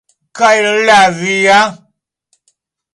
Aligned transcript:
Kaj 0.39 0.49
la 0.87 0.97
via? 1.19 1.61